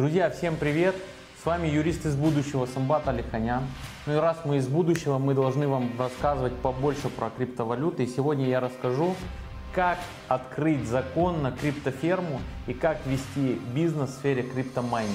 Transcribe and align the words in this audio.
Друзья, 0.00 0.30
всем 0.30 0.56
привет! 0.56 0.94
С 1.42 1.44
вами 1.44 1.68
юрист 1.68 2.06
из 2.06 2.16
будущего 2.16 2.64
Самбат 2.64 3.06
Алиханян. 3.06 3.64
Ну 4.06 4.14
и 4.14 4.16
раз 4.16 4.38
мы 4.46 4.56
из 4.56 4.66
будущего, 4.66 5.18
мы 5.18 5.34
должны 5.34 5.68
вам 5.68 5.90
рассказывать 5.98 6.54
побольше 6.54 7.10
про 7.10 7.28
криптовалюты. 7.28 8.04
И 8.04 8.06
сегодня 8.06 8.48
я 8.48 8.60
расскажу, 8.60 9.14
как 9.74 9.98
открыть 10.26 10.86
законно 10.86 11.52
криптоферму 11.52 12.40
и 12.66 12.72
как 12.72 13.04
вести 13.04 13.60
бизнес 13.74 14.08
в 14.08 14.14
сфере 14.14 14.42
криптомайнинга. 14.42 15.14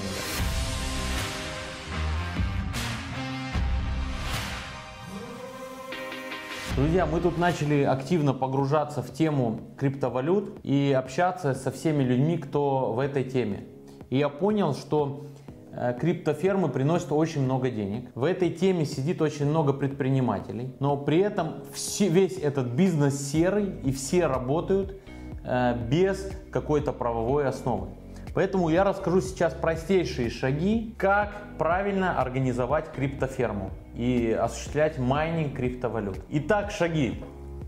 Друзья, 6.75 7.07
мы 7.07 7.21
тут 7.21 7.39
начали 7.39 7.81
активно 7.81 8.35
погружаться 8.35 9.01
в 9.01 9.11
тему 9.11 9.61
криптовалют 9.79 10.59
и 10.61 10.95
общаться 10.95 11.55
со 11.55 11.71
всеми 11.71 12.03
людьми, 12.03 12.37
кто 12.37 12.93
в 12.93 12.99
этой 12.99 13.23
теме. 13.23 13.65
И 14.09 14.17
я 14.17 14.29
понял, 14.29 14.73
что 14.73 15.25
э, 15.71 15.95
криптофермы 15.99 16.69
приносят 16.69 17.11
очень 17.11 17.41
много 17.43 17.69
денег. 17.69 18.09
В 18.15 18.23
этой 18.23 18.49
теме 18.49 18.85
сидит 18.85 19.21
очень 19.21 19.45
много 19.45 19.73
предпринимателей, 19.73 20.73
но 20.79 20.97
при 20.97 21.19
этом 21.19 21.63
все, 21.73 22.07
весь 22.07 22.37
этот 22.37 22.67
бизнес 22.67 23.31
серый 23.31 23.75
и 23.83 23.91
все 23.91 24.27
работают 24.27 24.95
э, 25.43 25.77
без 25.89 26.31
какой-то 26.51 26.91
правовой 26.91 27.47
основы. 27.47 27.89
Поэтому 28.35 28.67
я 28.67 28.83
расскажу 28.83 29.21
сейчас 29.21 29.53
простейшие 29.53 30.29
шаги, 30.29 30.93
как 30.97 31.31
правильно 31.57 32.19
организовать 32.19 32.91
криптоферму 32.91 33.71
и 33.95 34.37
осуществлять 34.37 34.99
майнинг 34.99 35.55
криптовалют. 35.55 36.19
Итак, 36.29 36.69
шаги. 36.71 37.23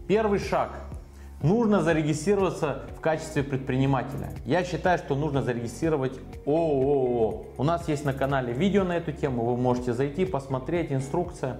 Первый 0.10 0.40
шаг. 0.40 0.72
Нужно 1.44 1.84
зарегистрироваться 1.84 2.86
в 2.98 3.00
качестве 3.00 3.44
предпринимателя. 3.44 4.34
Я 4.44 4.64
считаю, 4.64 4.98
что 4.98 5.14
нужно 5.14 5.44
зарегистрировать 5.44 6.20
ООО. 6.48 7.46
У 7.58 7.64
нас 7.64 7.88
есть 7.88 8.06
на 8.06 8.14
канале 8.14 8.54
видео 8.54 8.84
на 8.84 8.98
эту 8.98 9.12
тему, 9.12 9.46
вы 9.46 9.56
можете 9.56 9.94
зайти, 9.94 10.26
посмотреть, 10.26 10.92
инструкция. 10.92 11.58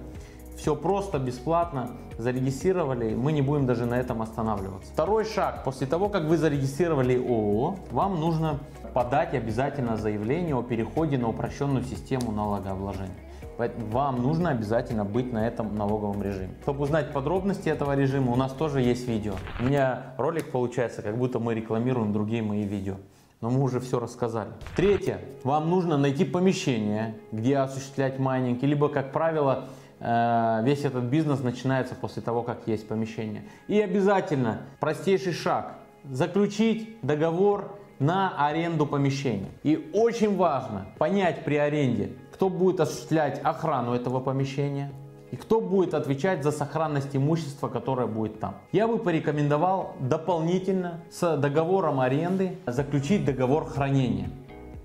Все 0.56 0.74
просто, 0.74 1.20
бесплатно. 1.20 1.92
Зарегистрировали, 2.18 3.14
мы 3.14 3.30
не 3.30 3.40
будем 3.40 3.66
даже 3.66 3.86
на 3.86 3.94
этом 3.94 4.20
останавливаться. 4.20 4.92
Второй 4.92 5.24
шаг. 5.24 5.62
После 5.62 5.86
того, 5.86 6.08
как 6.08 6.24
вы 6.24 6.36
зарегистрировали 6.36 7.16
ООО, 7.16 7.76
вам 7.92 8.18
нужно 8.18 8.58
подать 8.94 9.34
обязательно 9.34 9.96
заявление 9.96 10.56
о 10.56 10.64
переходе 10.64 11.18
на 11.18 11.28
упрощенную 11.28 11.84
систему 11.84 12.32
налогообложения. 12.32 13.14
Вам 13.56 14.22
нужно 14.22 14.50
обязательно 14.50 15.04
быть 15.04 15.32
на 15.32 15.46
этом 15.46 15.76
налоговом 15.76 16.22
режиме. 16.22 16.50
Чтобы 16.62 16.84
узнать 16.84 17.12
подробности 17.12 17.68
этого 17.68 17.96
режима, 17.96 18.32
у 18.32 18.36
нас 18.36 18.52
тоже 18.52 18.80
есть 18.80 19.08
видео. 19.08 19.34
У 19.60 19.64
меня 19.64 20.14
ролик 20.16 20.50
получается, 20.50 21.02
как 21.02 21.16
будто 21.16 21.38
мы 21.38 21.54
рекламируем 21.54 22.12
другие 22.12 22.42
мои 22.42 22.64
видео. 22.64 22.96
Но 23.40 23.50
мы 23.50 23.62
уже 23.62 23.80
все 23.80 24.00
рассказали. 24.00 24.50
Третье. 24.74 25.20
Вам 25.44 25.70
нужно 25.70 25.96
найти 25.96 26.24
помещение, 26.24 27.14
где 27.30 27.58
осуществлять 27.58 28.18
майнинг. 28.18 28.62
Либо, 28.62 28.88
как 28.88 29.12
правило, 29.12 29.68
Э, 30.00 30.60
весь 30.62 30.84
этот 30.84 31.04
бизнес 31.04 31.40
начинается 31.40 31.94
после 31.94 32.22
того, 32.22 32.42
как 32.42 32.66
есть 32.66 32.86
помещение. 32.86 33.44
И 33.66 33.80
обязательно 33.80 34.62
простейший 34.80 35.32
шаг– 35.32 35.78
заключить 36.04 36.96
договор 37.02 37.76
на 37.98 38.46
аренду 38.46 38.86
помещения. 38.86 39.48
И 39.64 39.90
очень 39.92 40.36
важно 40.36 40.86
понять 40.98 41.44
при 41.44 41.56
аренде, 41.56 42.12
кто 42.38 42.48
будет 42.48 42.78
осуществлять 42.78 43.40
охрану 43.42 43.94
этого 43.94 44.20
помещения, 44.20 44.92
и 45.32 45.36
кто 45.36 45.60
будет 45.60 45.92
отвечать 45.92 46.44
за 46.44 46.52
сохранность 46.52 47.16
имущества, 47.16 47.66
которое 47.66 48.06
будет 48.06 48.38
там. 48.38 48.54
Я 48.70 48.86
бы 48.86 48.98
порекомендовал 48.98 49.96
дополнительно 49.98 51.00
с 51.10 51.36
договором 51.36 51.98
аренды 51.98 52.56
заключить 52.64 53.24
договор 53.24 53.64
хранения. 53.64 54.30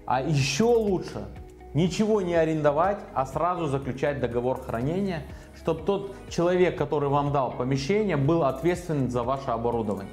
А 0.07 0.19
еще 0.23 0.63
лучше 0.63 1.27
ничего 1.75 2.21
не 2.21 2.33
арендовать, 2.33 2.97
а 3.13 3.27
сразу 3.27 3.67
заключать 3.67 4.19
договор 4.19 4.59
хранения, 4.59 5.21
чтобы 5.55 5.83
тот 5.83 6.15
человек, 6.29 6.75
который 6.75 7.09
вам 7.09 7.31
дал 7.31 7.51
помещение, 7.51 8.17
был 8.17 8.45
ответственен 8.45 9.11
за 9.11 9.21
ваше 9.21 9.51
оборудование. 9.51 10.11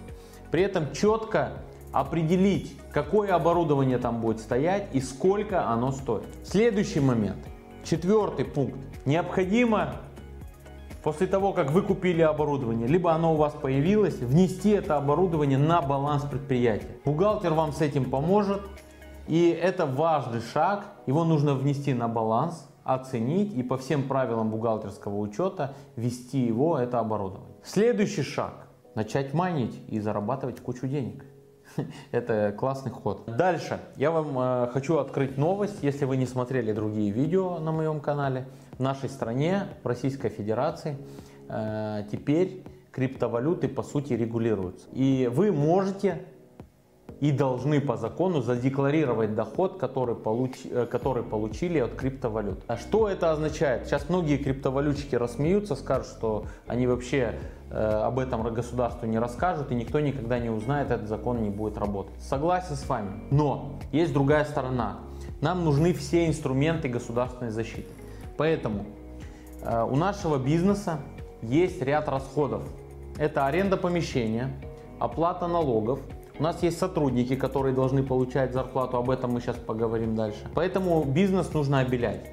При 0.50 0.62
этом 0.62 0.92
четко 0.92 1.52
определить, 1.92 2.76
какое 2.92 3.34
оборудование 3.34 3.98
там 3.98 4.20
будет 4.20 4.40
стоять 4.40 4.88
и 4.92 5.00
сколько 5.00 5.68
оно 5.68 5.92
стоит. 5.92 6.24
Следующий 6.44 7.00
момент, 7.00 7.38
четвертый 7.84 8.44
пункт. 8.44 8.78
Необходимо 9.04 9.94
после 11.02 11.26
того, 11.26 11.52
как 11.52 11.70
вы 11.70 11.82
купили 11.82 12.22
оборудование, 12.22 12.86
либо 12.86 13.12
оно 13.12 13.34
у 13.34 13.36
вас 13.36 13.54
появилось, 13.54 14.16
внести 14.16 14.70
это 14.70 14.96
оборудование 14.96 15.58
на 15.58 15.80
баланс 15.80 16.24
предприятия. 16.24 16.88
Бухгалтер 17.04 17.54
вам 17.54 17.72
с 17.72 17.80
этим 17.80 18.10
поможет, 18.10 18.60
и 19.26 19.48
это 19.48 19.86
важный 19.86 20.40
шаг, 20.40 20.84
его 21.06 21.24
нужно 21.24 21.54
внести 21.54 21.94
на 21.94 22.08
баланс, 22.08 22.68
оценить 22.84 23.54
и 23.54 23.62
по 23.62 23.76
всем 23.76 24.08
правилам 24.08 24.50
бухгалтерского 24.50 25.18
учета 25.18 25.74
ввести 25.96 26.40
его, 26.40 26.78
это 26.78 26.98
оборудование. 26.98 27.54
Следующий 27.62 28.22
шаг– 28.22 28.68
начать 28.94 29.34
майнить 29.34 29.78
и 29.88 30.00
зарабатывать 30.00 30.60
кучу 30.60 30.88
денег. 30.88 31.24
Это 32.12 32.54
классный 32.56 32.90
ход. 32.90 33.24
Дальше 33.26 33.80
я 33.96 34.10
вам 34.10 34.38
э, 34.38 34.68
хочу 34.72 34.98
открыть 34.98 35.38
новость, 35.38 35.82
если 35.82 36.04
вы 36.04 36.16
не 36.16 36.26
смотрели 36.26 36.72
другие 36.72 37.10
видео 37.10 37.58
на 37.58 37.72
моем 37.72 38.00
канале. 38.00 38.46
В 38.72 38.82
нашей 38.82 39.08
стране, 39.08 39.64
в 39.82 39.86
Российской 39.86 40.30
Федерации, 40.30 40.96
э, 41.48 42.04
теперь 42.10 42.64
криптовалюты 42.90 43.68
по 43.68 43.82
сути 43.82 44.14
регулируются. 44.14 44.86
И 44.92 45.30
вы 45.32 45.52
можете 45.52 46.24
и 47.20 47.32
должны 47.32 47.80
по 47.80 47.96
закону 47.96 48.40
задекларировать 48.40 49.34
доход, 49.34 49.78
который, 49.78 50.14
получ, 50.14 50.52
э, 50.64 50.86
который 50.86 51.22
получили 51.22 51.78
от 51.78 51.94
криптовалют. 51.94 52.64
А 52.66 52.76
что 52.76 53.08
это 53.08 53.30
означает? 53.30 53.86
Сейчас 53.86 54.08
многие 54.08 54.38
криптовалютчики 54.38 55.14
рассмеются, 55.14 55.76
скажут, 55.76 56.06
что 56.06 56.46
они 56.66 56.86
вообще 56.86 57.34
э, 57.70 57.76
об 57.76 58.18
этом 58.18 58.42
государству 58.54 59.06
не 59.06 59.18
расскажут 59.18 59.70
и 59.70 59.74
никто 59.74 60.00
никогда 60.00 60.38
не 60.38 60.48
узнает, 60.48 60.90
этот 60.90 61.08
закон 61.08 61.42
не 61.42 61.50
будет 61.50 61.76
работать. 61.76 62.20
Согласен 62.22 62.74
с 62.74 62.88
вами. 62.88 63.10
Но 63.30 63.78
есть 63.92 64.14
другая 64.14 64.44
сторона. 64.46 65.00
Нам 65.42 65.64
нужны 65.64 65.92
все 65.92 66.26
инструменты 66.26 66.88
государственной 66.88 67.50
защиты. 67.50 67.90
Поэтому 68.38 68.86
э, 69.62 69.82
у 69.82 69.96
нашего 69.96 70.38
бизнеса 70.38 71.00
есть 71.42 71.82
ряд 71.82 72.08
расходов. 72.08 72.62
Это 73.18 73.44
аренда 73.44 73.76
помещения, 73.76 74.50
оплата 74.98 75.46
налогов, 75.46 76.00
у 76.40 76.42
нас 76.42 76.62
есть 76.62 76.78
сотрудники, 76.78 77.36
которые 77.36 77.74
должны 77.74 78.02
получать 78.02 78.54
зарплату, 78.54 78.96
об 78.96 79.10
этом 79.10 79.32
мы 79.32 79.42
сейчас 79.42 79.56
поговорим 79.56 80.16
дальше. 80.16 80.38
Поэтому 80.54 81.04
бизнес 81.04 81.52
нужно 81.52 81.80
обелять. 81.80 82.30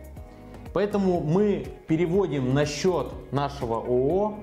Поэтому 0.73 1.19
мы 1.19 1.67
переводим 1.87 2.53
на 2.53 2.65
счет 2.65 3.07
нашего 3.31 3.79
ООО 3.79 4.35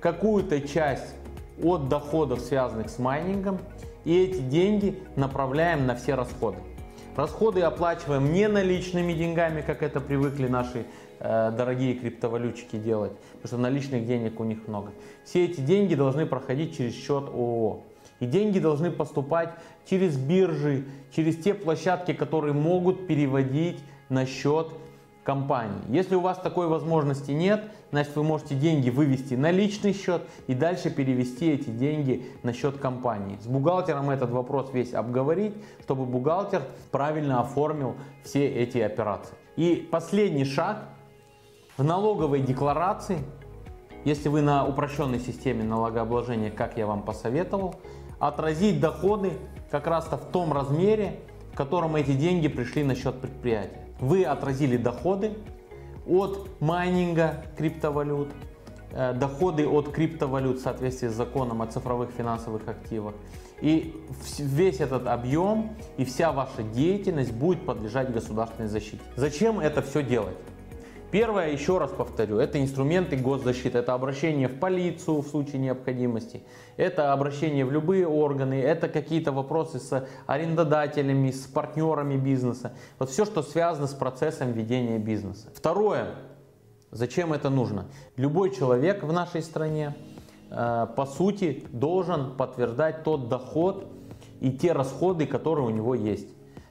какую-то 0.00 0.62
часть 0.62 1.14
от 1.62 1.90
доходов, 1.90 2.40
связанных 2.40 2.88
с 2.88 2.98
майнингом, 2.98 3.58
и 4.06 4.24
эти 4.24 4.38
деньги 4.38 5.02
направляем 5.16 5.86
на 5.86 5.94
все 5.94 6.14
расходы. 6.14 6.56
Расходы 7.14 7.60
оплачиваем 7.60 8.32
не 8.32 8.48
наличными 8.48 9.12
деньгами, 9.12 9.60
как 9.60 9.82
это 9.82 10.00
привыкли 10.00 10.46
наши 10.46 10.86
э, 11.18 11.50
дорогие 11.50 11.92
криптовалютчики 11.92 12.76
делать, 12.76 13.12
потому 13.32 13.48
что 13.48 13.58
наличных 13.58 14.06
денег 14.06 14.40
у 14.40 14.44
них 14.44 14.66
много. 14.66 14.92
Все 15.24 15.44
эти 15.44 15.60
деньги 15.60 15.94
должны 15.94 16.24
проходить 16.24 16.78
через 16.78 16.94
счет 16.94 17.24
ООО. 17.24 17.82
И 18.20 18.26
деньги 18.26 18.58
должны 18.58 18.90
поступать 18.90 19.50
через 19.88 20.16
биржи, 20.16 20.84
через 21.14 21.36
те 21.36 21.54
площадки, 21.54 22.12
которые 22.12 22.52
могут 22.52 23.06
переводить 23.06 23.78
на 24.08 24.26
счет 24.26 24.68
компании. 25.28 25.82
Если 25.90 26.14
у 26.14 26.20
вас 26.20 26.38
такой 26.38 26.68
возможности 26.68 27.32
нет, 27.32 27.70
значит 27.90 28.16
вы 28.16 28.24
можете 28.24 28.54
деньги 28.54 28.88
вывести 28.88 29.34
на 29.34 29.50
личный 29.50 29.92
счет 29.92 30.22
и 30.46 30.54
дальше 30.54 30.88
перевести 30.88 31.50
эти 31.50 31.68
деньги 31.68 32.24
на 32.42 32.54
счет 32.54 32.78
компании. 32.78 33.38
С 33.42 33.46
бухгалтером 33.46 34.08
этот 34.08 34.30
вопрос 34.30 34.70
весь 34.72 34.94
обговорить, 34.94 35.52
чтобы 35.82 36.06
бухгалтер 36.06 36.62
правильно 36.90 37.40
оформил 37.40 37.94
все 38.24 38.48
эти 38.48 38.78
операции. 38.78 39.34
И 39.56 39.86
последний 39.90 40.46
шаг 40.46 40.84
в 41.76 41.84
налоговой 41.84 42.40
декларации, 42.40 43.18
если 44.06 44.30
вы 44.30 44.40
на 44.40 44.66
упрощенной 44.66 45.20
системе 45.20 45.62
налогообложения, 45.62 46.50
как 46.50 46.78
я 46.78 46.86
вам 46.86 47.02
посоветовал, 47.02 47.74
отразить 48.18 48.80
доходы 48.80 49.32
как 49.70 49.86
раз-то 49.86 50.16
в 50.16 50.30
том 50.30 50.52
размере, 50.52 51.20
в 51.52 51.56
котором 51.56 51.96
эти 51.96 52.12
деньги 52.12 52.48
пришли 52.48 52.84
на 52.84 52.94
счет 52.94 53.20
предприятия. 53.20 53.86
Вы 54.00 54.24
отразили 54.24 54.76
доходы 54.76 55.32
от 56.06 56.48
майнинга 56.60 57.44
криптовалют, 57.56 58.28
э, 58.92 59.12
доходы 59.12 59.66
от 59.66 59.90
криптовалют 59.90 60.58
в 60.58 60.62
соответствии 60.62 61.08
с 61.08 61.12
законом 61.12 61.62
о 61.62 61.66
цифровых 61.66 62.10
финансовых 62.10 62.66
активах. 62.68 63.14
И 63.60 63.94
весь 64.38 64.80
этот 64.80 65.08
объем 65.08 65.76
и 65.96 66.04
вся 66.04 66.32
ваша 66.32 66.62
деятельность 66.62 67.32
будет 67.32 67.66
подлежать 67.66 68.12
государственной 68.12 68.68
защите. 68.68 69.00
Зачем 69.16 69.58
это 69.58 69.82
все 69.82 70.02
делать? 70.02 70.36
Первое, 71.10 71.52
еще 71.52 71.78
раз 71.78 71.90
повторю, 71.90 72.38
это 72.38 72.60
инструменты 72.60 73.16
госзащиты. 73.16 73.78
Это 73.78 73.94
обращение 73.94 74.46
в 74.46 74.58
полицию 74.58 75.22
в 75.22 75.26
случае 75.26 75.58
необходимости. 75.58 76.42
Это 76.76 77.14
обращение 77.14 77.64
в 77.64 77.72
любые 77.72 78.06
органы. 78.06 78.60
Это 78.60 78.90
какие-то 78.90 79.32
вопросы 79.32 79.78
с 79.78 80.06
арендодателями, 80.26 81.30
с 81.30 81.46
партнерами 81.46 82.16
бизнеса. 82.16 82.74
Вот 82.98 83.08
все, 83.08 83.24
что 83.24 83.42
связано 83.42 83.86
с 83.86 83.94
процессом 83.94 84.52
ведения 84.52 84.98
бизнеса. 84.98 85.48
Второе, 85.54 86.14
зачем 86.90 87.32
это 87.32 87.48
нужно? 87.48 87.86
Любой 88.16 88.54
человек 88.54 89.02
в 89.02 89.10
нашей 89.10 89.40
стране, 89.40 89.96
э, 90.50 90.86
по 90.94 91.06
сути, 91.06 91.64
должен 91.72 92.36
подтверждать 92.36 93.02
тот 93.02 93.30
доход 93.30 93.90
и 94.40 94.52
те 94.52 94.72
расходы, 94.72 95.24
которые 95.26 95.66
у 95.66 95.70
него 95.70 95.94
есть. 95.94 96.28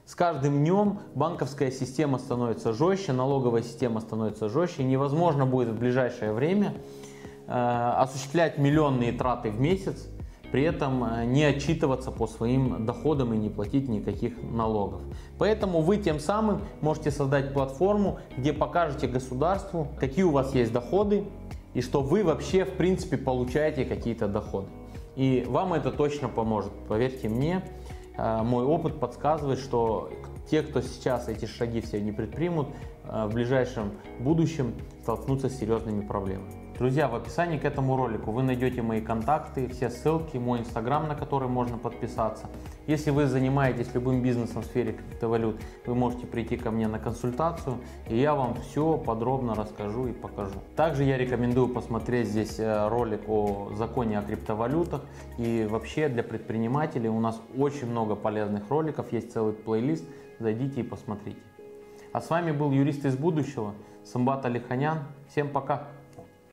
С 0.08 0.14
каждым 0.14 0.60
днем 0.60 1.00
банковская 1.14 1.70
система 1.70 2.16
становится 2.16 2.72
жестче, 2.72 3.12
налоговая 3.12 3.62
система 3.62 4.00
становится 4.00 4.48
жестче. 4.48 4.82
Невозможно 4.82 5.44
будет 5.44 5.68
в 5.68 5.78
ближайшее 5.78 6.32
время 6.32 6.72
э, 7.46 7.52
осуществлять 7.52 8.56
миллионные 8.56 9.12
траты 9.12 9.50
в 9.50 9.60
месяц, 9.60 10.06
при 10.50 10.62
этом 10.62 11.04
э, 11.04 11.26
не 11.26 11.44
отчитываться 11.44 12.10
по 12.10 12.26
своим 12.26 12.86
доходам 12.86 13.34
и 13.34 13.36
не 13.36 13.50
платить 13.50 13.90
никаких 13.90 14.32
налогов. 14.42 15.02
Поэтому 15.36 15.82
вы 15.82 15.98
тем 15.98 16.20
самым 16.20 16.62
можете 16.80 17.10
создать 17.10 17.52
платформу, 17.52 18.18
где 18.38 18.54
покажете 18.54 19.08
государству, 19.08 19.88
какие 20.00 20.24
у 20.24 20.30
вас 20.30 20.54
есть 20.54 20.72
доходы 20.72 21.26
и 21.74 21.82
что 21.82 22.00
вы 22.00 22.24
вообще 22.24 22.64
в 22.64 22.78
принципе 22.78 23.18
получаете 23.18 23.84
какие-то 23.84 24.26
доходы. 24.26 24.68
И 25.16 25.44
вам 25.46 25.74
это 25.74 25.90
точно 25.90 26.30
поможет, 26.30 26.72
поверьте 26.88 27.28
мне. 27.28 27.62
Э, 28.18 28.42
мой 28.42 28.64
опыт 28.64 28.98
подсказывает, 29.00 29.60
что 29.60 30.10
те, 30.50 30.62
кто 30.62 30.80
сейчас 30.82 31.28
эти 31.28 31.46
шаги 31.46 31.80
все 31.80 32.00
не 32.00 32.12
предпримут, 32.12 32.68
э, 33.04 33.26
в 33.26 33.34
ближайшем 33.34 33.92
будущем 34.18 34.74
столкнутся 35.02 35.48
с 35.48 35.56
серьезными 35.56 36.04
проблемами. 36.04 36.67
Друзья, 36.78 37.08
в 37.08 37.16
описании 37.16 37.58
к 37.58 37.64
этому 37.64 37.96
ролику 37.96 38.30
вы 38.30 38.44
найдете 38.44 38.82
мои 38.82 39.00
контакты, 39.00 39.66
все 39.66 39.90
ссылки, 39.90 40.36
мой 40.36 40.60
инстаграм, 40.60 41.08
на 41.08 41.16
который 41.16 41.48
можно 41.48 41.76
подписаться. 41.76 42.46
Если 42.86 43.10
вы 43.10 43.26
занимаетесь 43.26 43.92
любым 43.94 44.22
бизнесом 44.22 44.62
в 44.62 44.64
сфере 44.64 44.92
криптовалют, 44.92 45.60
вы 45.86 45.96
можете 45.96 46.28
прийти 46.28 46.56
ко 46.56 46.70
мне 46.70 46.86
на 46.86 47.00
консультацию, 47.00 47.78
и 48.08 48.16
я 48.16 48.36
вам 48.36 48.54
все 48.60 48.96
подробно 48.96 49.56
расскажу 49.56 50.06
и 50.06 50.12
покажу. 50.12 50.60
Также 50.76 51.02
я 51.02 51.18
рекомендую 51.18 51.66
посмотреть 51.66 52.28
здесь 52.28 52.60
э, 52.60 52.86
ролик 52.86 53.22
о 53.28 53.72
законе 53.74 54.20
о 54.20 54.22
криптовалютах. 54.22 55.02
И 55.36 55.66
вообще 55.68 56.08
для 56.08 56.22
предпринимателей 56.22 57.08
у 57.08 57.18
нас 57.18 57.42
очень 57.56 57.90
много 57.90 58.14
полезных 58.14 58.70
роликов, 58.70 59.12
есть 59.12 59.32
целый 59.32 59.52
плейлист, 59.52 60.04
зайдите 60.38 60.82
и 60.82 60.84
посмотрите. 60.84 61.40
А 62.12 62.20
с 62.20 62.30
вами 62.30 62.52
был 62.52 62.70
юрист 62.70 63.04
из 63.04 63.16
будущего, 63.16 63.74
Самбат 64.04 64.46
Алиханян. 64.46 65.00
Всем 65.28 65.48
пока! 65.48 65.88